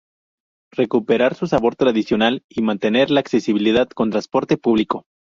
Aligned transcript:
recuperar 0.71 1.35
su 1.35 1.45
sabor 1.45 1.75
tradicional 1.75 2.43
y 2.49 2.63
mantener 2.63 3.11
la 3.11 3.19
accesibilidad 3.19 3.87
con 3.87 4.09
transporte 4.09 4.57
público 4.57 5.05